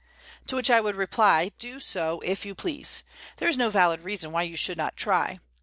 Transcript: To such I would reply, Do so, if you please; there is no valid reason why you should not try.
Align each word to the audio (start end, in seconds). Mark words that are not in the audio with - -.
To 0.47 0.55
such 0.55 0.71
I 0.71 0.81
would 0.81 0.95
reply, 0.95 1.51
Do 1.59 1.79
so, 1.79 2.21
if 2.21 2.43
you 2.43 2.55
please; 2.55 3.03
there 3.37 3.47
is 3.49 3.55
no 3.55 3.69
valid 3.69 4.01
reason 4.03 4.31
why 4.31 4.41
you 4.41 4.55
should 4.57 4.75
not 4.79 4.97
try. 4.97 5.37